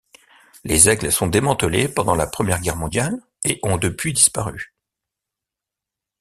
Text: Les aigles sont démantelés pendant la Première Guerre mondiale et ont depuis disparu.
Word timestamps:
Les 0.63 0.89
aigles 0.89 1.11
sont 1.11 1.27
démantelés 1.27 1.87
pendant 1.87 2.15
la 2.15 2.25
Première 2.25 2.59
Guerre 2.59 2.75
mondiale 2.75 3.19
et 3.45 3.59
ont 3.61 3.77
depuis 3.77 4.13
disparu. 4.13 4.73